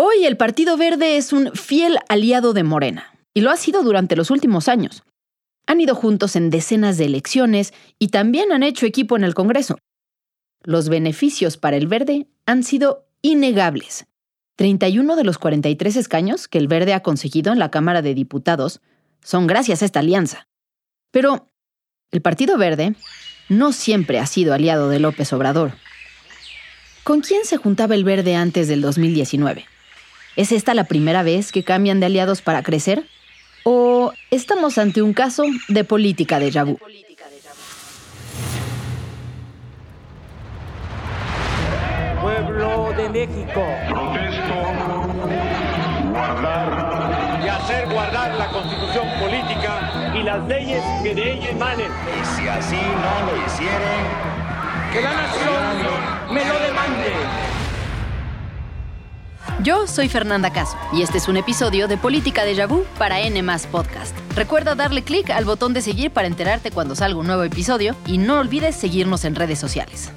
[0.00, 4.14] Hoy el Partido Verde es un fiel aliado de Morena, y lo ha sido durante
[4.14, 5.02] los últimos años.
[5.66, 9.76] Han ido juntos en decenas de elecciones y también han hecho equipo en el Congreso.
[10.62, 14.06] Los beneficios para el Verde han sido innegables.
[14.54, 18.80] 31 de los 43 escaños que el Verde ha conseguido en la Cámara de Diputados
[19.24, 20.46] son gracias a esta alianza.
[21.10, 21.50] Pero
[22.12, 22.94] el Partido Verde
[23.48, 25.72] no siempre ha sido aliado de López Obrador.
[27.02, 29.66] ¿Con quién se juntaba el Verde antes del 2019?
[30.38, 33.02] ¿Es esta la primera vez que cambian de aliados para crecer?
[33.64, 36.78] ¿O estamos ante un caso de política de Yabú?
[42.22, 43.64] Pueblo de México.
[43.88, 44.54] Protesto
[46.12, 51.90] guardar Y hacer guardar la constitución política y las leyes que de ella emanen.
[51.90, 54.04] Y si así no lo hicieren,
[54.92, 57.57] Que la nación me lo demande.
[59.64, 63.42] Yo soy Fernanda Caso y este es un episodio de Política de Yabú para N
[63.72, 64.16] Podcast.
[64.36, 68.18] Recuerda darle clic al botón de seguir para enterarte cuando salga un nuevo episodio y
[68.18, 70.12] no olvides seguirnos en redes sociales.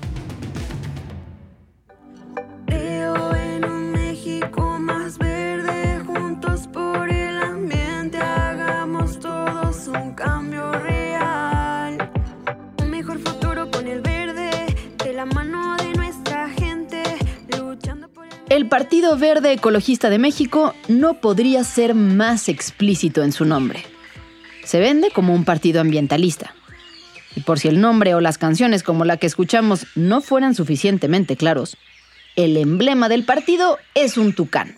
[18.92, 23.86] Partido Verde Ecologista de México no podría ser más explícito en su nombre.
[24.66, 26.54] Se vende como un partido ambientalista.
[27.34, 31.38] Y por si el nombre o las canciones como la que escuchamos no fueran suficientemente
[31.38, 31.78] claros,
[32.36, 34.76] el emblema del partido es un tucán.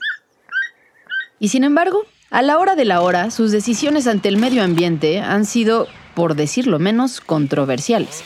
[1.40, 5.22] Y sin embargo, a la hora de la hora, sus decisiones ante el medio ambiente
[5.22, 8.24] han sido, por decirlo menos, controversiales.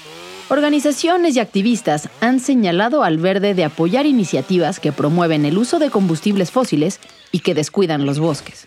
[0.50, 5.90] Organizaciones y activistas han señalado al verde de apoyar iniciativas que promueven el uso de
[5.90, 7.02] combustibles fósiles
[7.34, 8.66] y que descuidan los bosques.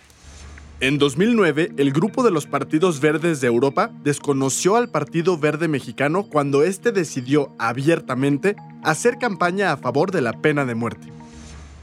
[0.81, 6.25] En 2009, el grupo de los partidos verdes de Europa desconoció al Partido Verde Mexicano
[6.25, 11.09] cuando éste decidió abiertamente hacer campaña a favor de la pena de muerte.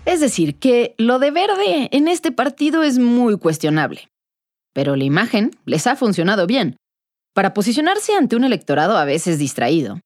[0.06, 4.10] Es decir, que lo de verde en este partido es muy cuestionable.
[4.74, 6.78] Pero la imagen les ha funcionado bien,
[7.38, 10.00] para posicionarse ante un electorado a veces distraído,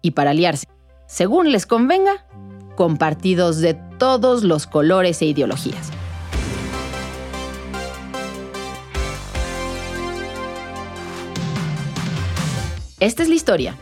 [0.00, 0.66] y para aliarse,
[1.06, 2.26] según les convenga,
[2.76, 5.90] con partidos de todos los colores e ideologías.
[13.00, 13.76] Esta es la historia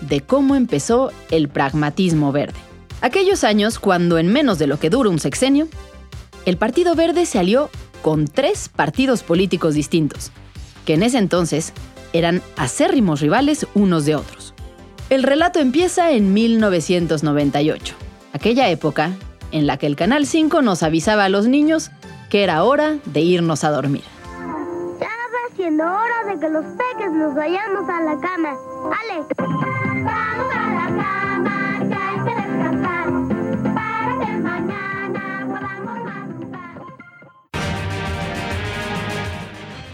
[0.00, 2.58] de cómo empezó el pragmatismo verde.
[3.02, 5.68] Aquellos años cuando en menos de lo que dura un sexenio,
[6.44, 7.70] el Partido Verde se alió
[8.02, 10.32] con tres partidos políticos distintos,
[10.84, 11.72] que en ese entonces
[12.12, 14.54] eran acérrimos rivales unos de otros.
[15.10, 17.94] El relato empieza en 1998,
[18.32, 19.12] aquella época
[19.52, 21.90] en la que el Canal 5 nos avisaba a los niños
[22.28, 24.04] que era hora de irnos a dormir.
[25.00, 28.54] Ya va siendo hora de que los peques nos vayamos a la cama.
[29.00, 30.27] ¡Ale!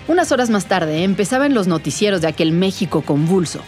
[0.06, 3.60] Unas horas más tarde empezaban los noticieros de aquel México convulso,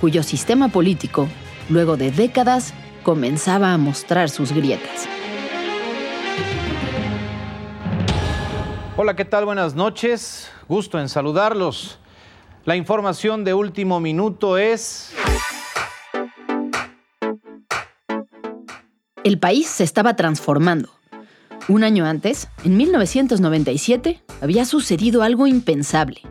[0.00, 1.28] cuyo sistema político,
[1.68, 2.72] luego de décadas,
[3.02, 5.06] comenzaba a mostrar sus grietas.
[8.96, 9.44] Hola, ¿qué tal?
[9.44, 10.48] Buenas noches.
[10.66, 11.98] Gusto en saludarlos.
[12.64, 15.12] La información de último minuto es...
[19.24, 20.88] El país se estaba transformando.
[21.68, 26.22] Un año antes, en 1997, había sucedido algo impensable.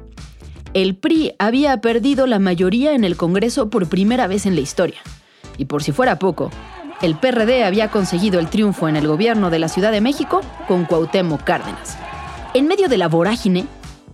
[0.73, 4.99] El PRI había perdido la mayoría en el Congreso por primera vez en la historia.
[5.57, 6.51] Y por si fuera poco,
[7.01, 10.85] el PRD había conseguido el triunfo en el gobierno de la Ciudad de México con
[10.85, 11.97] Cuauhtémoc Cárdenas.
[12.53, 13.65] En medio de la vorágine,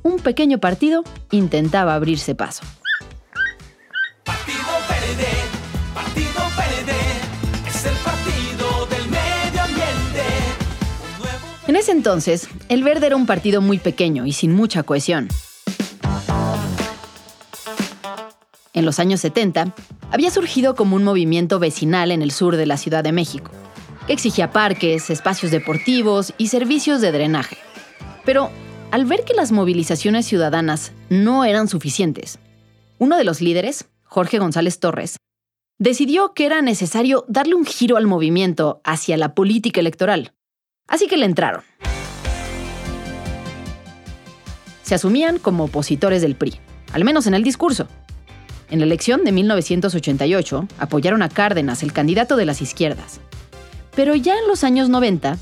[0.04, 2.64] un pequeño partido intentaba abrirse paso.
[11.78, 15.28] En ese entonces, el Verde era un partido muy pequeño y sin mucha cohesión.
[18.74, 19.76] En los años 70,
[20.10, 23.52] había surgido como un movimiento vecinal en el sur de la Ciudad de México,
[24.08, 27.58] que exigía parques, espacios deportivos y servicios de drenaje.
[28.26, 28.50] Pero
[28.90, 32.40] al ver que las movilizaciones ciudadanas no eran suficientes,
[32.98, 35.18] uno de los líderes, Jorge González Torres,
[35.78, 40.34] decidió que era necesario darle un giro al movimiento hacia la política electoral.
[40.88, 41.62] Así que le entraron.
[44.84, 46.56] Se asumían como opositores del PRI,
[46.94, 47.88] al menos en el discurso.
[48.70, 53.20] En la elección de 1988 apoyaron a Cárdenas, el candidato de las izquierdas.
[53.96, 55.38] Pero ya en los años 90,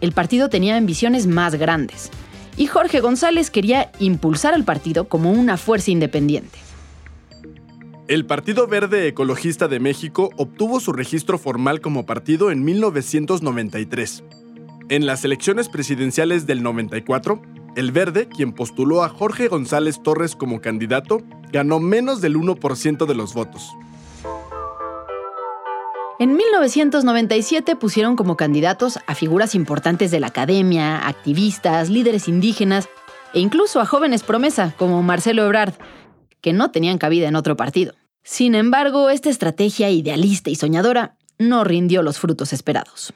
[0.00, 2.10] el partido tenía ambiciones más grandes
[2.56, 6.58] y Jorge González quería impulsar al partido como una fuerza independiente.
[8.06, 14.24] El Partido Verde Ecologista de México obtuvo su registro formal como partido en 1993.
[14.90, 17.40] En las elecciones presidenciales del 94,
[17.74, 23.14] el Verde, quien postuló a Jorge González Torres como candidato, ganó menos del 1% de
[23.14, 23.72] los votos.
[26.18, 32.86] En 1997 pusieron como candidatos a figuras importantes de la academia, activistas, líderes indígenas
[33.32, 35.72] e incluso a jóvenes promesa como Marcelo Ebrard,
[36.42, 37.94] que no tenían cabida en otro partido.
[38.22, 43.14] Sin embargo, esta estrategia idealista y soñadora no rindió los frutos esperados.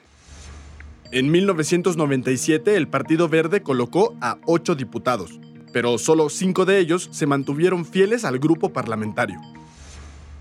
[1.10, 5.40] En 1997 el Partido Verde colocó a ocho diputados,
[5.72, 9.40] pero solo cinco de ellos se mantuvieron fieles al grupo parlamentario.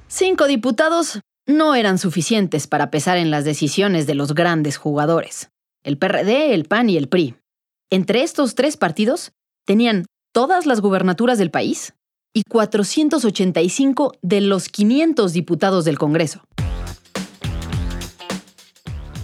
[0.09, 5.51] Cinco diputados no eran suficientes para pesar en las decisiones de los grandes jugadores.
[5.83, 7.35] El PRD, el PAN y el PRI.
[7.89, 9.31] Entre estos tres partidos
[9.65, 11.93] tenían todas las gubernaturas del país
[12.33, 16.41] y 485 de los 500 diputados del Congreso.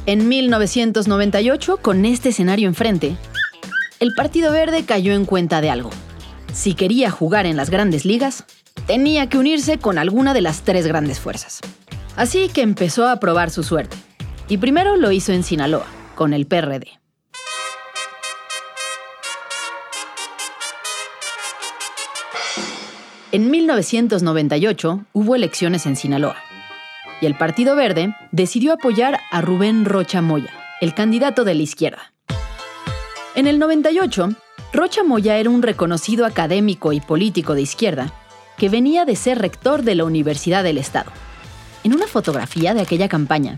[0.06, 3.16] En 1998, con este escenario enfrente,
[4.02, 5.92] el Partido Verde cayó en cuenta de algo.
[6.52, 8.44] Si quería jugar en las grandes ligas,
[8.86, 11.62] tenía que unirse con alguna de las tres grandes fuerzas.
[12.18, 13.96] Así que empezó a probar su suerte.
[14.50, 17.00] Y primero lo hizo en Sinaloa, con el PRD.
[23.32, 26.36] En 1998 hubo elecciones en Sinaloa
[27.24, 32.12] y el Partido Verde decidió apoyar a Rubén Rocha Moya, el candidato de la izquierda.
[33.34, 34.32] En el 98,
[34.74, 38.12] Rocha Moya era un reconocido académico y político de izquierda
[38.58, 41.14] que venía de ser rector de la Universidad del Estado.
[41.86, 43.58] En una fotografía de aquella campaña,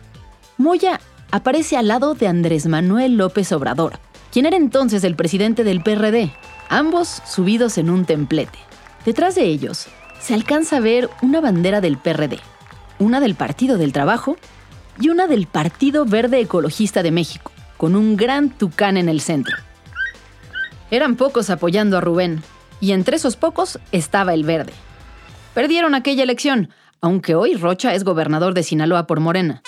[0.60, 1.00] Moya
[1.32, 3.94] aparece al lado de Andrés Manuel López Obrador,
[4.32, 6.32] quien era entonces el presidente del PRD,
[6.70, 8.60] ambos subidos en un templete.
[9.06, 9.88] Detrás de ellos
[10.20, 12.40] se alcanza a ver una bandera del PRD,
[13.00, 14.38] una del Partido del Trabajo
[15.00, 19.58] y una del Partido Verde Ecologista de México, con un gran tucán en el centro.
[20.92, 22.44] Eran pocos apoyando a Rubén,
[22.80, 24.74] y entre esos pocos estaba el verde.
[25.54, 26.70] Perdieron aquella elección,
[27.02, 29.62] aunque hoy Rocha es gobernador de Sinaloa por Morena.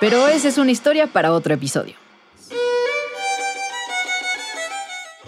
[0.00, 1.94] Pero esa es una historia para otro episodio.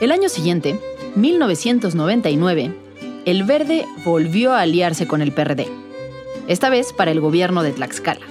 [0.00, 0.78] El año siguiente,
[1.14, 2.85] 1999,
[3.26, 5.69] el Verde volvió a aliarse con el PRD,
[6.46, 8.25] esta vez para el gobierno de Tlaxcala.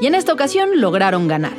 [0.00, 1.52] Y en esta ocasión lograron ganar.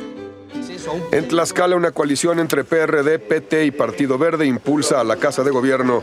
[1.10, 5.50] En Tlaxcala, una coalición entre PRD, PT y Partido Verde impulsa a la Casa de
[5.50, 6.02] Gobierno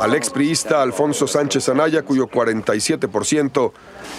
[0.00, 3.72] al expriista Alfonso Sánchez Anaya, cuyo 47%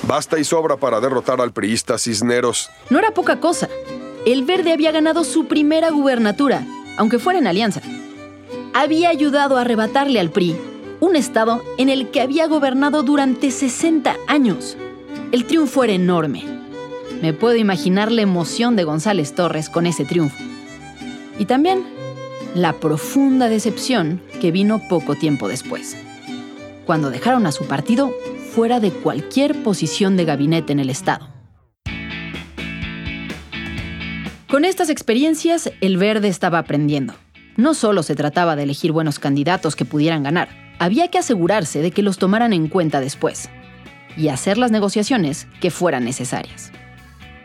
[0.04, 2.70] basta y sobra para derrotar al priista Cisneros.
[2.92, 3.70] No era poca cosa.
[4.28, 6.64] El Verde había ganado su primera gubernatura,
[6.96, 7.82] aunque fuera en alianza
[8.76, 10.56] había ayudado a arrebatarle al PRI
[11.04, 14.78] un estado en el que había gobernado durante 60 años.
[15.34, 16.46] El triunfo era enorme.
[17.22, 20.42] Me puedo imaginar la emoción de González Torres con ese triunfo.
[21.38, 21.84] Y también
[22.56, 25.98] la profunda decepción que vino poco tiempo después,
[26.86, 28.14] cuando dejaron a su partido
[28.54, 31.28] fuera de cualquier posición de gabinete en el Estado.
[34.50, 37.14] Con estas experiencias, el verde estaba aprendiendo.
[37.58, 41.92] No solo se trataba de elegir buenos candidatos que pudieran ganar, había que asegurarse de
[41.92, 43.50] que los tomaran en cuenta después
[44.18, 46.74] y hacer las negociaciones que fueran necesarias.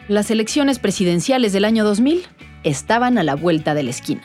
[0.09, 2.27] Las elecciones presidenciales del año 2000
[2.65, 4.23] estaban a la vuelta de la esquina.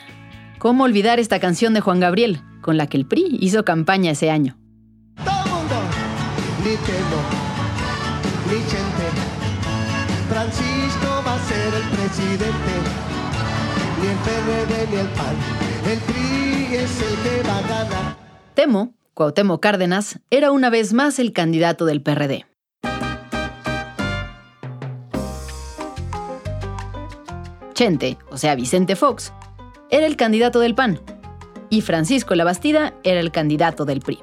[0.58, 4.32] ¿Cómo olvidar esta canción de Juan Gabriel, con la que el PRI hizo campaña ese
[4.32, 4.58] año?
[5.24, 5.76] Todo mundo,
[6.64, 7.20] ni temo,
[8.50, 9.06] ni gente.
[10.28, 12.74] Francisco va a ser el presidente,
[14.00, 15.36] ni el PRD ni el PAN.
[15.88, 18.16] El PRI es el que va a ganar.
[18.54, 22.46] Temo, Cuauhtémoc Cárdenas, era una vez más el candidato del PRD.
[27.74, 29.32] Chente, o sea Vicente Fox,
[29.88, 31.00] era el candidato del PAN
[31.70, 34.18] y Francisco Labastida era el candidato del PRI.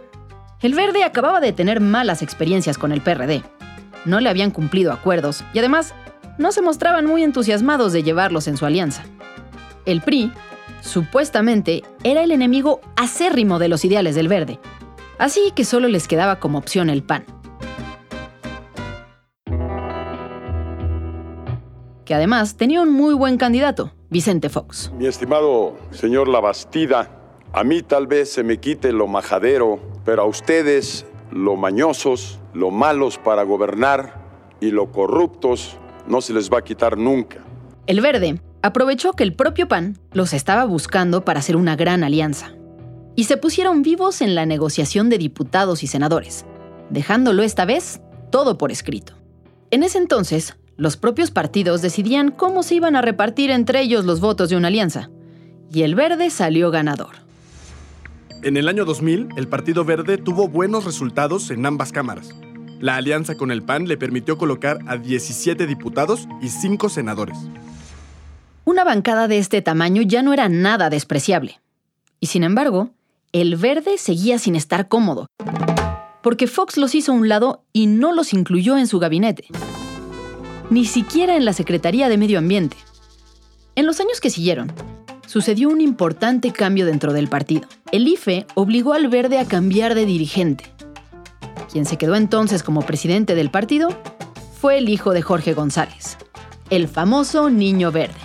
[0.62, 3.44] El Verde acababa de tener malas experiencias con el PRD.
[4.04, 5.94] No le habían cumplido acuerdos y además
[6.38, 9.04] no se mostraban muy entusiasmados de llevarlos en su alianza.
[9.86, 10.34] El PRI,
[10.82, 14.60] supuestamente, era el enemigo acérrimo de los ideales del Verde,
[15.18, 17.26] así que solo les quedaba como opción el PAN.
[22.06, 24.92] Que además tenía un muy buen candidato, Vicente Fox.
[24.98, 27.10] Mi estimado señor Labastida,
[27.54, 32.72] a mí tal vez se me quite lo majadero, pero a ustedes lo mañosos, lo
[32.72, 34.20] malos para gobernar
[34.60, 35.78] y lo corruptos
[36.08, 37.38] no se les va a quitar nunca.
[37.88, 42.54] El Verde aprovechó que el propio PAN los estaba buscando para hacer una gran alianza.
[43.16, 46.46] Y se pusieron vivos en la negociación de diputados y senadores,
[46.90, 48.02] dejándolo esta vez
[48.32, 49.14] todo por escrito.
[49.70, 54.20] En ese entonces, los propios partidos decidían cómo se iban a repartir entre ellos los
[54.20, 55.10] votos de una alianza.
[55.72, 57.18] Y el Verde salió ganador.
[58.44, 62.34] En el año 2000, el Partido Verde tuvo buenos resultados en ambas cámaras.
[62.80, 67.38] La alianza con el PAN le permitió colocar a 17 diputados y 5 senadores.
[68.66, 71.62] Una bancada de este tamaño ya no era nada despreciable.
[72.20, 72.90] Y sin embargo,
[73.34, 75.28] el verde seguía sin estar cómodo,
[76.22, 79.46] porque Fox los hizo a un lado y no los incluyó en su gabinete,
[80.70, 82.76] ni siquiera en la Secretaría de Medio Ambiente.
[83.76, 84.72] En los años que siguieron,
[85.28, 87.70] sucedió un importante cambio dentro del partido.
[87.94, 90.66] El IFE obligó al verde a cambiar de dirigente.
[91.72, 93.90] Quien se quedó entonces como presidente del partido
[94.60, 96.18] fue el hijo de Jorge González,
[96.70, 98.20] el famoso Niño Verde,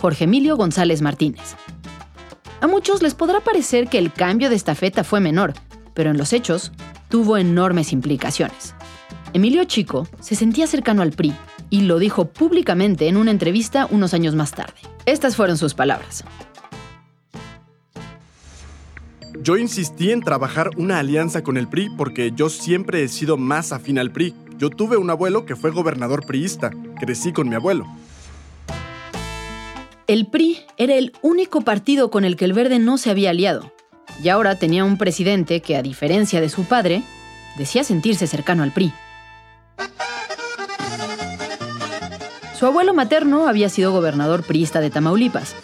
[0.00, 1.56] Jorge Emilio González Martínez.
[2.66, 5.54] A muchos les podrá parecer que el cambio de estafeta fue menor,
[5.94, 6.72] pero en los hechos
[7.08, 8.74] tuvo enormes implicaciones.
[9.34, 11.32] Emilio Chico se sentía cercano al PRI
[11.70, 14.74] y lo dijo públicamente en una entrevista unos años más tarde.
[15.04, 16.24] Estas fueron sus palabras.
[19.40, 23.70] Yo insistí en trabajar una alianza con el PRI porque yo siempre he sido más
[23.70, 24.34] afín al PRI.
[24.58, 26.72] Yo tuve un abuelo que fue gobernador priista.
[26.98, 27.86] Crecí con mi abuelo.
[30.06, 33.72] El PRI era el único partido con el que el verde no se había aliado.
[34.22, 37.02] Y ahora tenía un presidente que, a diferencia de su padre,
[37.58, 38.92] decía sentirse cercano al PRI.
[42.56, 45.56] Su abuelo materno había sido gobernador priista de Tamaulipas.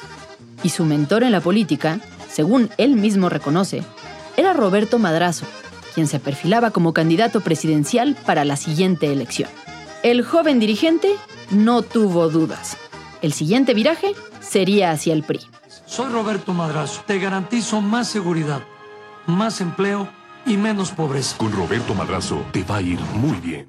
[0.65, 3.85] Y su mentor en la política, según él mismo reconoce,
[4.37, 5.47] era Roberto Madrazo,
[5.95, 9.49] quien se perfilaba como candidato presidencial para la siguiente elección.
[10.03, 11.15] El joven dirigente
[11.51, 12.77] no tuvo dudas.
[13.23, 15.39] El siguiente viraje sería hacia el PRI.
[15.87, 17.03] Soy Roberto Madrazo.
[17.07, 18.63] Te garantizo más seguridad,
[19.29, 20.09] más empleo
[20.45, 21.39] y menos pobreza.
[21.39, 23.69] Con Roberto Madrazo te va a ir muy bien.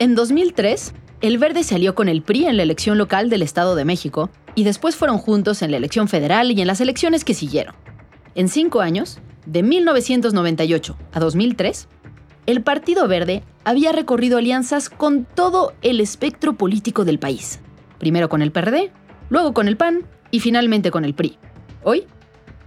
[0.00, 3.76] En 2003, el Verde se alió con el PRI en la elección local del Estado
[3.76, 7.34] de México y después fueron juntos en la elección federal y en las elecciones que
[7.34, 7.76] siguieron.
[8.34, 11.86] En cinco años, de 1998 a 2003,
[12.46, 17.60] el Partido Verde había recorrido alianzas con todo el espectro político del país.
[18.00, 18.90] Primero con el PRD,
[19.28, 21.36] luego con el PAN y finalmente con el PRI.
[21.82, 22.06] Hoy,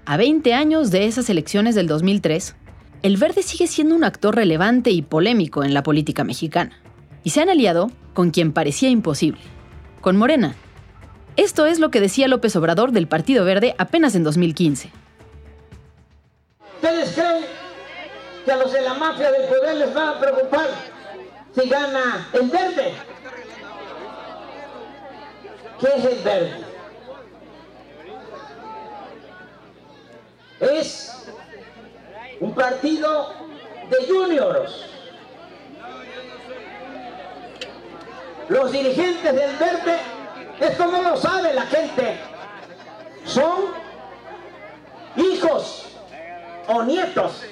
[0.06, 2.56] a 20 años de esas elecciones del 2003,
[3.02, 6.80] el Verde sigue siendo un actor relevante y polémico en la política mexicana.
[7.24, 9.42] Y se han aliado con quien parecía imposible,
[10.02, 10.54] con Morena.
[11.36, 14.92] Esto es lo que decía López Obrador del Partido Verde apenas en 2015.
[16.76, 17.44] ¿Ustedes creen
[18.46, 20.68] que a los de la mafia del poder les va a preocupar
[21.56, 22.94] si gana el verde?
[25.84, 26.64] ¿Qué es el verde?
[30.62, 31.28] Es
[32.40, 33.34] un partido
[33.90, 34.86] de juniors.
[38.48, 39.98] Los dirigentes del verde,
[40.62, 42.18] esto no lo sabe la gente,
[43.26, 43.64] son
[45.18, 45.98] hijos
[46.68, 47.44] o nietos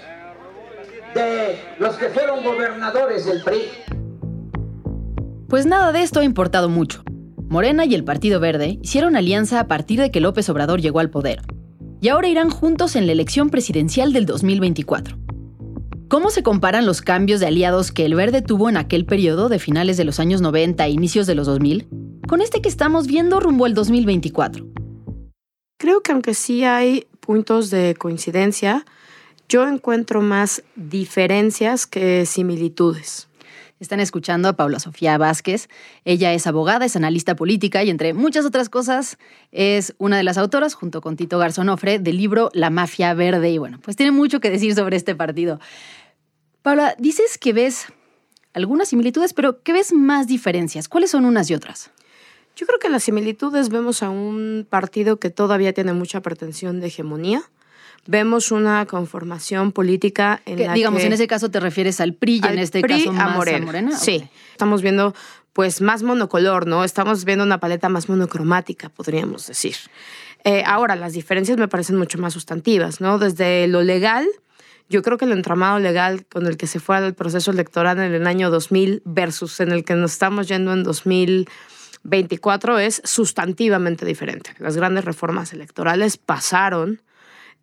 [1.14, 3.72] de los que fueron gobernadores del PRI.
[5.50, 7.04] Pues nada de esto ha importado mucho.
[7.52, 11.10] Morena y el Partido Verde hicieron alianza a partir de que López Obrador llegó al
[11.10, 11.42] poder.
[12.00, 15.18] Y ahora irán juntos en la elección presidencial del 2024.
[16.08, 19.60] ¿Cómo se comparan los cambios de aliados que el Verde tuvo en aquel periodo de
[19.60, 21.90] finales de los años 90 e inicios de los 2000
[22.26, 24.66] con este que estamos viendo rumbo al 2024?
[25.78, 28.86] Creo que aunque sí hay puntos de coincidencia,
[29.50, 33.28] yo encuentro más diferencias que similitudes.
[33.82, 35.68] Están escuchando a Paula Sofía Vázquez.
[36.06, 39.18] Ella es abogada, es analista política y entre muchas otras cosas
[39.52, 43.50] es una de las autoras, junto con Tito Garzonofre, del libro La Mafia Verde.
[43.50, 45.60] Y bueno, pues tiene mucho que decir sobre este partido.
[46.62, 47.88] Paula, dices que ves
[48.54, 50.88] algunas similitudes, pero ¿qué ves más diferencias?
[50.88, 51.90] ¿Cuáles son unas y otras?
[52.56, 56.82] Yo creo que en las similitudes vemos a un partido que todavía tiene mucha pretensión
[56.82, 57.42] de hegemonía.
[58.08, 62.14] Vemos una conformación política en Que, la digamos, que- en ese caso te refieres al
[62.14, 63.58] PRI y al en este PRI caso más a Morena.
[63.58, 63.98] a Morena.
[63.98, 65.14] Sí, estamos viendo
[65.54, 66.84] pues más monocolor, ¿no?
[66.86, 69.76] Estamos viendo una paleta más monocromática, podríamos decir.
[70.46, 73.20] Eh, ahora, las diferencias me parecen mucho más sustantivas, ¿no?
[73.20, 74.26] Desde lo legal,
[74.90, 78.14] yo creo que el entramado legal con el que se fue al proceso electoral en
[78.14, 84.56] el año 2000 versus en el que nos estamos yendo en 2024 es sustantivamente diferente.
[84.60, 87.02] Las grandes reformas electorales pasaron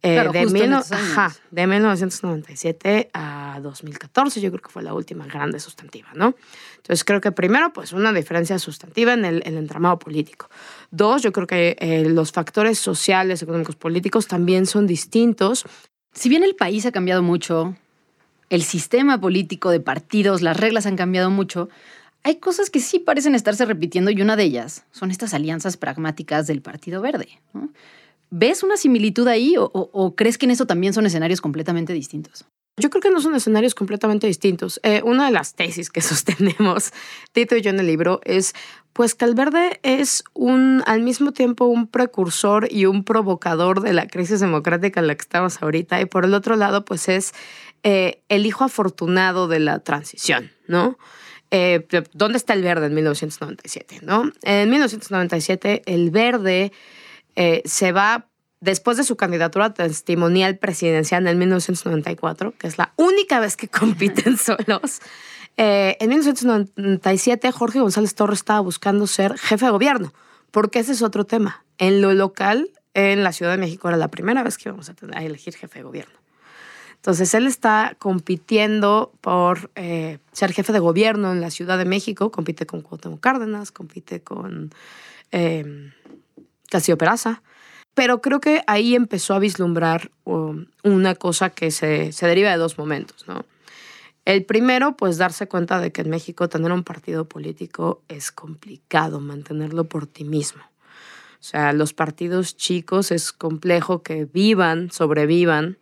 [0.03, 5.27] Eh, Claro, de, mil ajá, de 1997 a 2014, yo creo que fue la última
[5.27, 6.37] grande sustantiva, ¿no?
[6.77, 10.51] Entonces creo que primero, pues una diferencia sustantiva en el, el entramado político.
[10.93, 15.65] Dos, yo creo que eh, los factores sociales, económicos, políticos también son distintos.
[16.13, 17.75] Si bien el país ha cambiado mucho,
[18.51, 21.69] el sistema político de partidos, las reglas han cambiado mucho,
[22.23, 26.47] hay cosas que sí parecen estarse repitiendo y una de ellas son estas alianzas pragmáticas
[26.47, 27.41] del Partido Verde.
[27.53, 27.71] ¿no?
[28.31, 32.45] ¿Ves una similitud ahí o, crees que en eso también son escenarios completamente distintos?
[32.77, 34.79] Yo creo que no son escenarios completamente distintos.
[34.85, 36.93] Eh, una de las tesis que sostenemos,
[37.33, 38.55] Tito y yo en el libro, es
[38.93, 43.93] pues que el verde es un, al mismo tiempo un precursor y un provocador de
[43.93, 46.01] la crisis democrática en la que estamos ahorita.
[46.01, 47.33] Y por el otro lado, pues es
[47.83, 50.99] eh, el hijo afortunado de la transición, ¿no?
[51.51, 54.01] Eh, ¿Dónde está el verde en 1997?
[54.03, 54.31] ¿no?
[54.43, 56.73] En 1997 el verde
[57.37, 58.27] eh, se va
[58.61, 63.69] después de su candidatura testimonial presidencial en el 1994, que es la única vez que
[63.81, 65.01] compiten solos.
[65.57, 70.13] eh, en 1997 Jorge González Torres estaba buscando ser jefe de gobierno,
[70.51, 71.65] porque ese es otro tema.
[71.79, 74.95] En lo local, en la Ciudad de México era la primera vez que íbamos a,
[74.95, 76.15] tener- a elegir jefe de gobierno.
[76.97, 82.33] Entonces él está compitiendo por eh, ser jefe de gobierno en la Ciudad de México,
[82.33, 84.73] compite con Cuauhtémoc Cárdenas, compite con
[85.31, 85.93] eh,
[86.69, 87.43] Castillo Peraza,
[87.95, 92.57] pero creo que ahí empezó a vislumbrar um, una cosa que se, se deriva de
[92.57, 93.45] dos momentos, ¿no?
[94.25, 99.21] El primero, pues darse cuenta de que en México tener un partido político es complicado,
[99.21, 100.63] mantenerlo por ti mismo.
[101.41, 105.79] O sea, los partidos chicos es complejo que vivan, sobrevivan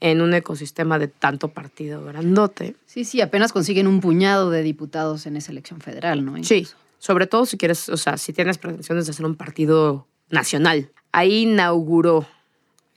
[0.00, 2.74] en un ecosistema de tanto partido grandote.
[2.84, 6.42] Sí, sí, apenas consiguen un puñado de diputados en esa elección federal, ¿no?
[6.42, 6.66] Sí,
[6.98, 10.90] sobre todo si quieres, o sea, si tienes pretensiones de ser un partido nacional.
[11.12, 12.26] Ahí inauguró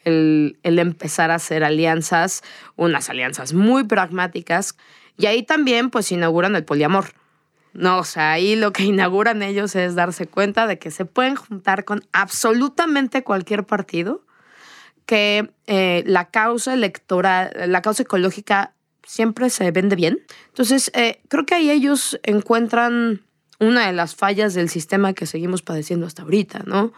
[0.03, 2.43] el, el empezar a hacer alianzas,
[2.75, 4.75] unas alianzas muy pragmáticas,
[5.17, 7.13] y ahí también pues inauguran el poliamor.
[7.73, 11.35] No, o sea, ahí lo que inauguran ellos es darse cuenta de que se pueden
[11.35, 14.25] juntar con absolutamente cualquier partido,
[15.05, 18.73] que eh, la causa electoral, la causa ecológica
[19.03, 20.19] siempre se vende bien.
[20.49, 23.21] Entonces, eh, creo que ahí ellos encuentran
[23.59, 26.91] una de las fallas del sistema que seguimos padeciendo hasta ahorita, ¿no?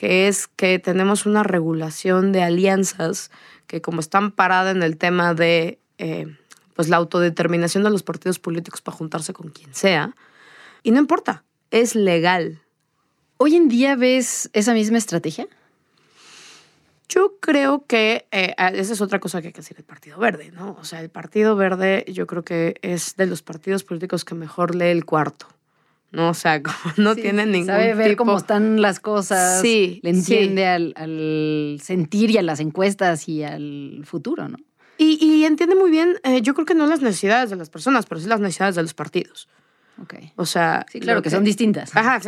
[0.00, 3.30] Que es que tenemos una regulación de alianzas
[3.66, 6.38] que como están paradas en el tema de eh,
[6.74, 10.14] pues la autodeterminación de los partidos políticos para juntarse con quien sea,
[10.82, 12.62] y no importa, es legal.
[13.36, 15.46] ¿Hoy en día ves esa misma estrategia?
[17.10, 20.50] Yo creo que eh, esa es otra cosa que hay que decir el Partido Verde,
[20.50, 20.78] ¿no?
[20.80, 24.74] O sea, el Partido Verde yo creo que es de los partidos políticos que mejor
[24.74, 25.46] lee el cuarto,
[26.12, 26.30] ¿no?
[26.30, 29.60] O sea, como no Sí, tienen ningún Sabe ver tipo- cómo están las cosas.
[29.62, 30.66] Sí, Le entiende sí.
[30.66, 34.58] al, al sentir y a las encuestas y al futuro, ¿no?
[34.98, 38.04] Y, y entiende muy bien, eh, yo creo que no las necesidades de las personas,
[38.06, 39.48] pero sí las necesidades de los partidos.
[40.02, 40.14] Ok.
[40.36, 40.86] O sea.
[40.90, 41.90] Sí, claro lo que son distintas.
[41.96, 42.20] Ajá,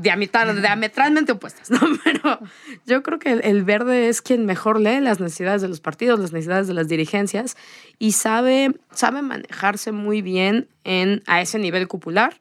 [0.00, 1.78] diametralmente opuestas, ¿no?
[2.04, 2.38] Pero
[2.86, 6.18] yo creo que el, el verde es quien mejor lee las necesidades de los partidos,
[6.20, 7.56] las necesidades de las dirigencias
[7.98, 12.34] y sabe, sabe manejarse muy bien en, a ese nivel cupular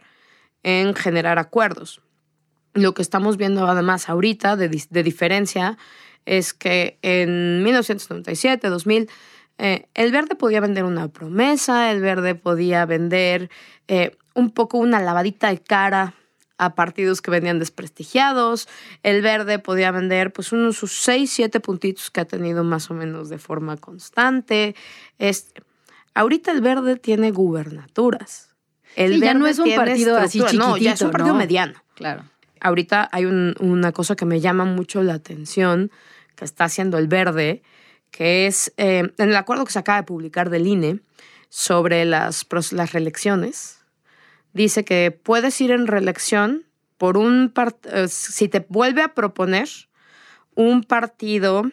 [0.64, 2.02] en generar acuerdos.
[2.74, 5.78] Lo que estamos viendo además ahorita de, de diferencia
[6.26, 9.10] es que en 1997, 2000,
[9.58, 13.50] eh, el verde podía vender una promesa, el verde podía vender
[13.88, 16.16] eh, un poco una lavadita de cara
[16.58, 18.68] a partidos que venían desprestigiados.
[19.04, 22.94] El verde podía vender pues unos sus seis, siete puntitos que ha tenido más o
[22.94, 24.76] menos de forma constante.
[25.18, 25.62] Este,
[26.14, 28.51] ahorita el verde tiene gubernaturas.
[28.96, 30.68] El Sí, ya no es un partido así estructura.
[30.68, 31.40] No, ya es un chiquitito, partido ¿no?
[31.40, 31.74] mediano.
[31.96, 32.24] Claro.
[32.60, 35.92] Ahorita hay un- una cosa que me llama mucho la atención
[36.36, 37.64] que está haciendo el verde,
[38.12, 41.00] que es eh, en el acuerdo que se acaba de publicar del INE
[41.50, 43.80] sobre las, las reelecciones.
[44.54, 46.66] Dice que puedes ir en reelección
[46.98, 49.68] por un part- eh, si te vuelve a proponer
[50.56, 51.64] un partido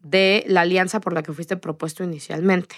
[0.00, 2.74] de la alianza por la que fuiste propuesto inicialmente.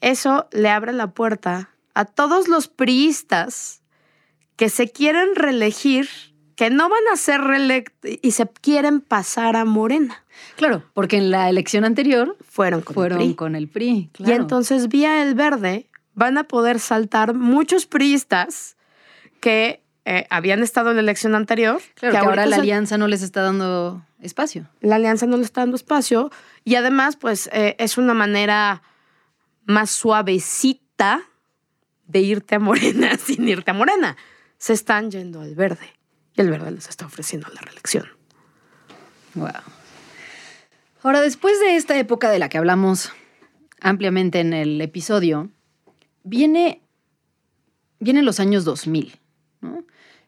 [0.00, 3.82] Eso le abre la puerta a todos los priistas
[4.56, 6.08] que se quieren reelegir,
[6.56, 10.24] que no van a ser reelectos y se quieren pasar a Morena.
[10.56, 13.34] Claro, porque en la elección anterior fueron con fueron el PRI.
[13.34, 13.90] con el PRI.
[13.90, 14.42] Y claro.
[14.42, 18.76] entonces vía el verde van a poder saltar muchos priistas
[19.40, 21.80] que eh, habían estado en la elección anterior.
[21.94, 24.68] Claro, que, ahora ahorita la alianza no les está dando espacio.
[24.80, 26.30] la alianza no le está dando espacio
[26.64, 28.82] y además pues eh, es una manera
[29.64, 31.22] más suavecita
[32.12, 34.16] de irte a Morena sin irte a Morena.
[34.58, 35.88] Se están yendo al verde
[36.36, 38.06] y el verde les está ofreciendo la reelección.
[39.34, 39.48] Wow.
[41.02, 43.10] Ahora, después de esta época de la que hablamos
[43.80, 45.50] ampliamente en el episodio,
[46.22, 46.80] viene,
[47.98, 49.18] vienen los años 2000,
[49.62, 49.84] ¿no?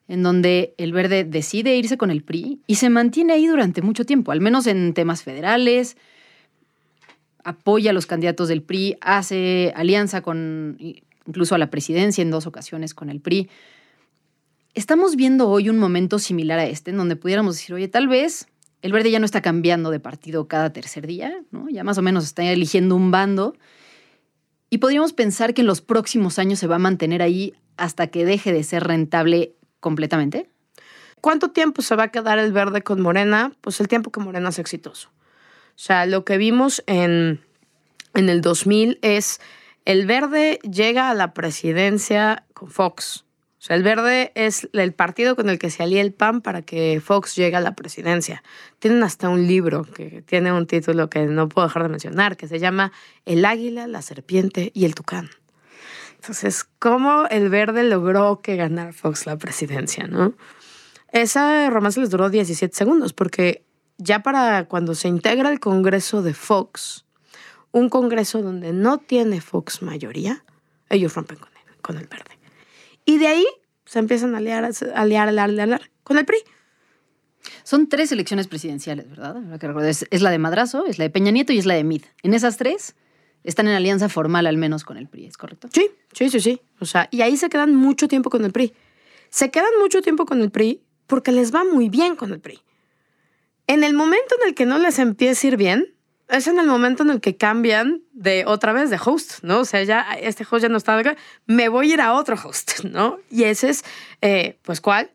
[0.08, 4.04] en donde el verde decide irse con el PRI y se mantiene ahí durante mucho
[4.04, 5.96] tiempo, al menos en temas federales,
[7.44, 10.76] apoya a los candidatos del PRI, hace alianza con
[11.26, 13.48] incluso a la presidencia en dos ocasiones con el PRI.
[14.74, 18.48] Estamos viendo hoy un momento similar a este, en donde pudiéramos decir, oye, tal vez
[18.82, 21.68] el verde ya no está cambiando de partido cada tercer día, ¿no?
[21.70, 23.56] ya más o menos está eligiendo un bando.
[24.68, 28.24] Y podríamos pensar que en los próximos años se va a mantener ahí hasta que
[28.24, 30.50] deje de ser rentable completamente.
[31.20, 33.52] ¿Cuánto tiempo se va a quedar el verde con Morena?
[33.62, 35.08] Pues el tiempo que Morena es exitoso.
[35.08, 37.40] O sea, lo que vimos en,
[38.12, 39.40] en el 2000 es
[39.84, 43.24] el verde llega a la presidencia con Fox.
[43.58, 46.62] O sea, el verde es el partido con el que se alía el PAN para
[46.62, 48.42] que Fox llegue a la presidencia.
[48.78, 52.46] Tienen hasta un libro que tiene un título que no puedo dejar de mencionar, que
[52.46, 52.92] se llama
[53.24, 55.30] El águila, la serpiente y el tucán.
[56.16, 60.34] Entonces, ¿cómo el verde logró que ganara Fox la presidencia, no?
[61.12, 63.64] Esa romance les duró 17 segundos, porque
[63.98, 67.03] ya para cuando se integra el Congreso de Fox,
[67.74, 70.44] un Congreso donde no tiene Fox mayoría,
[70.88, 72.38] ellos rompen con el, con el verde.
[73.04, 73.46] Y de ahí
[73.84, 76.38] se empiezan a aliar, a aliar, a aliar, con el PRI.
[77.64, 79.36] Son tres elecciones presidenciales, ¿verdad?
[79.88, 82.02] Es, es la de Madrazo, es la de Peña Nieto y es la de Mid.
[82.22, 82.94] En esas tres
[83.42, 85.68] están en alianza formal al menos con el PRI, ¿es correcto?
[85.72, 86.60] Sí, sí, sí, sí.
[86.78, 88.72] O sea, y ahí se quedan mucho tiempo con el PRI.
[89.30, 92.60] Se quedan mucho tiempo con el PRI porque les va muy bien con el PRI.
[93.66, 95.93] En el momento en el que no les empieza a ir bien,
[96.36, 99.60] es en el momento en el que cambian de otra vez de host, ¿no?
[99.60, 101.16] O sea, ya este host ya no está acá,
[101.46, 103.18] me voy a ir a otro host, ¿no?
[103.30, 103.84] Y ese es,
[104.20, 105.10] eh, pues, ¿cuál?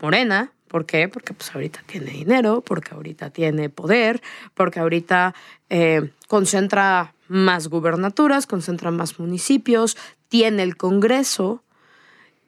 [0.00, 0.52] Morena.
[0.68, 1.08] ¿Por qué?
[1.08, 4.20] Porque pues ahorita tiene dinero, porque ahorita tiene poder,
[4.54, 5.32] porque ahorita
[5.70, 9.96] eh, concentra más gubernaturas, concentra más municipios,
[10.28, 11.62] tiene el Congreso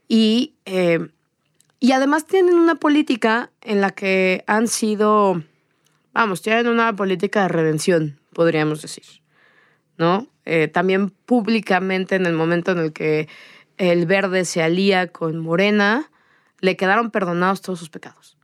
[0.09, 1.09] y, eh,
[1.81, 5.43] y además tienen una política en la que han sido,
[6.13, 9.05] vamos, tienen una política de redención, podríamos decir,
[9.97, 10.27] ¿no?
[10.45, 13.29] Eh, también públicamente en el momento en el que
[13.77, 16.11] el verde se alía con Morena,
[16.61, 18.37] le quedaron perdonados todos sus pecados.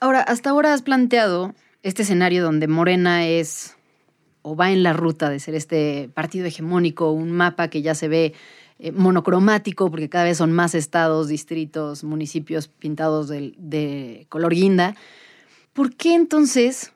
[0.00, 3.76] Ahora, hasta ahora has planteado este escenario donde Morena es
[4.42, 8.08] o va en la ruta de ser este partido hegemónico, un mapa que ya se
[8.08, 8.32] ve
[8.78, 14.96] eh, monocromático porque cada vez son más estados, distritos, municipios pintados de, de color guinda.
[15.74, 16.92] ¿Por qué entonces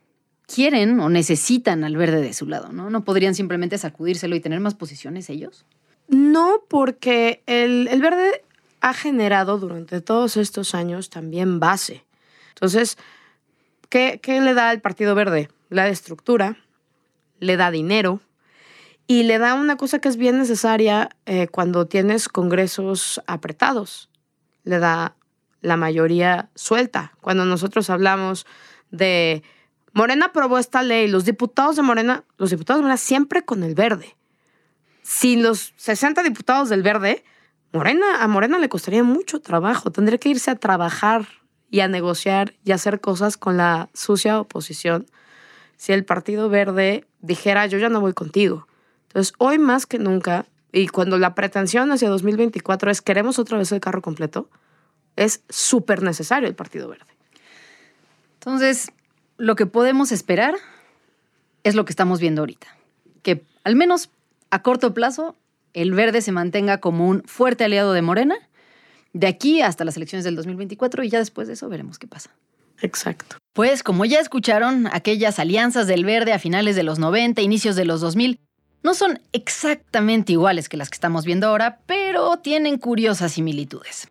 [0.46, 2.72] quieren o necesitan al verde de su lado?
[2.72, 5.64] ¿No, ¿No podrían simplemente sacudírselo y tener más posiciones ellos?
[6.08, 8.42] No, porque el, el verde
[8.80, 12.04] ha generado durante todos estos años también base.
[12.50, 12.98] Entonces,
[13.88, 15.48] ¿qué, qué le da al Partido Verde?
[15.70, 16.58] Le da estructura,
[17.40, 18.20] le da dinero
[19.06, 24.08] y le da una cosa que es bien necesaria eh, cuando tienes congresos apretados.
[24.64, 25.16] Le da
[25.60, 27.12] la mayoría suelta.
[27.20, 28.46] Cuando nosotros hablamos
[28.90, 29.42] de
[29.94, 33.74] Morena aprobó esta ley, los diputados de Morena, los diputados de Morena siempre con el
[33.74, 34.16] verde.
[35.02, 37.24] Sin los 60 diputados del verde,
[37.72, 39.92] Morena, a Morena le costaría mucho trabajo.
[39.92, 41.26] Tendría que irse a trabajar
[41.70, 45.06] y a negociar y a hacer cosas con la sucia oposición
[45.76, 48.66] si el Partido Verde dijera yo ya no voy contigo.
[49.08, 53.70] Entonces, hoy más que nunca, y cuando la pretensión hacia 2024 es queremos otra vez
[53.70, 54.50] el carro completo,
[55.16, 57.12] es súper necesario el Partido Verde.
[58.34, 58.90] Entonces,
[59.36, 60.54] lo que podemos esperar
[61.62, 62.66] es lo que estamos viendo ahorita.
[63.22, 64.10] Que al menos
[64.50, 65.36] a corto plazo
[65.72, 68.36] el verde se mantenga como un fuerte aliado de Morena
[69.12, 72.30] de aquí hasta las elecciones del 2024 y ya después de eso veremos qué pasa.
[72.80, 73.36] Exacto.
[73.52, 77.84] Pues como ya escucharon, aquellas alianzas del verde a finales de los 90, inicios de
[77.84, 78.40] los 2000,
[78.82, 84.08] no son exactamente iguales que las que estamos viendo ahora, pero tienen curiosas similitudes.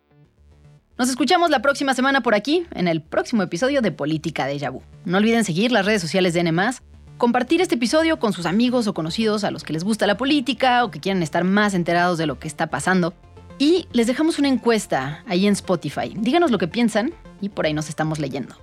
[0.96, 4.80] Nos escuchamos la próxima semana por aquí, en el próximo episodio de Política de Yabú.
[5.04, 6.52] No olviden seguir las redes sociales de N+,
[7.18, 10.84] compartir este episodio con sus amigos o conocidos a los que les gusta la política
[10.84, 13.12] o que quieren estar más enterados de lo que está pasando.
[13.58, 16.14] Y les dejamos una encuesta ahí en Spotify.
[16.16, 18.54] Díganos lo que piensan y por ahí nos estamos leyendo.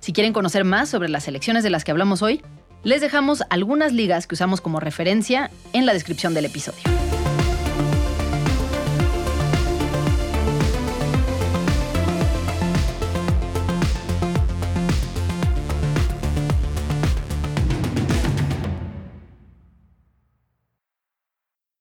[0.00, 2.40] Si quieren conocer más sobre las elecciones de las que hablamos hoy,
[2.82, 6.80] les dejamos algunas ligas que usamos como referencia en la descripción del episodio.